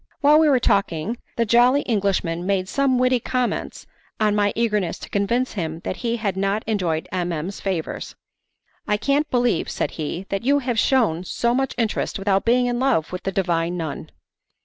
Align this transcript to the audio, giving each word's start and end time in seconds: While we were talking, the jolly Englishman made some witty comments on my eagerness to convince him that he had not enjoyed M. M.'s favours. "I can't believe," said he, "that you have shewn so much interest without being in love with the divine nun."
While 0.21 0.39
we 0.39 0.49
were 0.49 0.59
talking, 0.59 1.19
the 1.35 1.45
jolly 1.45 1.81
Englishman 1.83 2.43
made 2.43 2.67
some 2.67 2.97
witty 2.97 3.19
comments 3.19 3.85
on 4.19 4.33
my 4.35 4.51
eagerness 4.55 4.97
to 4.97 5.09
convince 5.11 5.53
him 5.53 5.81
that 5.81 5.97
he 5.97 6.17
had 6.17 6.35
not 6.35 6.63
enjoyed 6.65 7.07
M. 7.11 7.31
M.'s 7.31 7.61
favours. 7.61 8.15
"I 8.87 8.97
can't 8.97 9.29
believe," 9.29 9.69
said 9.69 9.91
he, 9.91 10.25
"that 10.29 10.41
you 10.43 10.57
have 10.57 10.79
shewn 10.79 11.23
so 11.23 11.53
much 11.53 11.75
interest 11.77 12.17
without 12.17 12.45
being 12.45 12.65
in 12.65 12.79
love 12.79 13.11
with 13.11 13.21
the 13.21 13.31
divine 13.31 13.77
nun." 13.77 14.09